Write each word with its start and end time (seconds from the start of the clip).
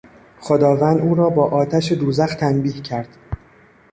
خداوند 0.39 0.99
او 1.01 1.15
را 1.15 1.29
با 1.29 1.45
آتش 1.45 1.91
دوزخ 1.91 2.35
تنبیه 2.35 2.81
کرد. 2.81 3.17